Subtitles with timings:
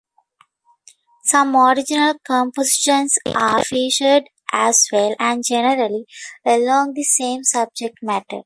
[1.25, 6.07] Some original compositions are featured as well, and generally
[6.43, 8.39] along the same subject matter.